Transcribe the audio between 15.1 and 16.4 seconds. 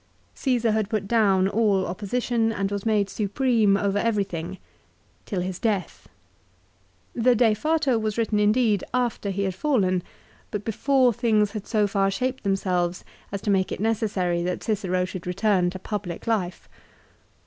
return to public